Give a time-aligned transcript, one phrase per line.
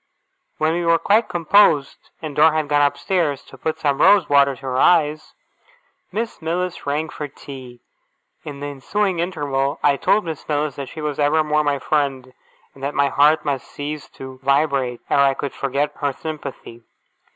[0.57, 4.27] When we were quite composed, and Dora had gone up stairs to put some rose
[4.27, 5.33] water to her eyes,
[6.11, 7.81] Miss Mills rang for tea.
[8.43, 12.33] In the ensuing interval, I told Miss Mills that she was evermore my friend,
[12.73, 16.81] and that my heart must cease to vibrate ere I could forget her sympathy.